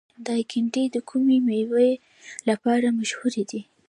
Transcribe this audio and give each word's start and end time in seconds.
دایکنډي 0.25 0.85
د 0.91 0.97
کومې 1.09 1.37
میوې 1.47 1.91
لپاره 2.49 2.87
مشهور 2.99 3.33
دی؟ 3.49 3.61